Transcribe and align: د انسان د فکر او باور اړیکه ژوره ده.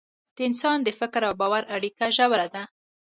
د 0.35 0.37
انسان 0.49 0.77
د 0.83 0.89
فکر 0.99 1.21
او 1.29 1.33
باور 1.41 1.63
اړیکه 1.75 2.05
ژوره 2.15 2.47
ده. 2.53 2.63